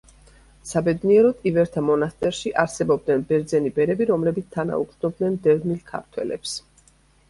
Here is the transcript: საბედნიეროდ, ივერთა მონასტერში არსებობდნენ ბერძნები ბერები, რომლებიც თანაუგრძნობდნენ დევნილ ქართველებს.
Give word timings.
საბედნიეროდ, 0.69 1.43
ივერთა 1.51 1.83
მონასტერში 1.91 2.53
არსებობდნენ 2.65 3.23
ბერძნები 3.31 3.75
ბერები, 3.79 4.11
რომლებიც 4.15 4.53
თანაუგრძნობდნენ 4.59 5.41
დევნილ 5.49 5.83
ქართველებს. 5.97 6.61